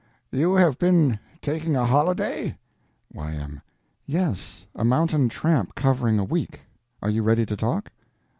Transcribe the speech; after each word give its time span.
You 0.31 0.55
have 0.55 0.79
been 0.79 1.19
taking 1.43 1.75
a 1.75 1.85
holiday? 1.85 2.57
Y.M. 3.13 3.61
Yes; 4.07 4.65
a 4.73 4.83
mountain 4.83 5.29
tramp 5.29 5.75
covering 5.75 6.17
a 6.17 6.23
week. 6.25 6.61
Are 7.03 7.09
you 7.11 7.21
ready 7.21 7.45
to 7.45 7.55
talk? 7.55 7.91